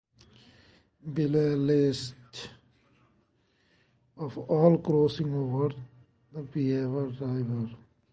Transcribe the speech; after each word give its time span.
Below 1.13 1.39
is 1.39 1.51
a 1.53 1.57
list 1.57 2.49
of 4.17 4.35
all 4.35 4.79
crossings 4.79 5.31
over 5.35 5.69
the 6.33 6.41
Beaver 6.41 7.05
River. 7.05 7.69